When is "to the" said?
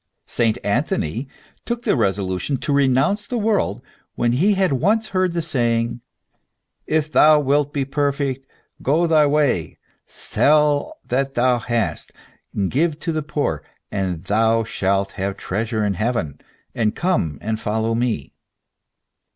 12.97-13.21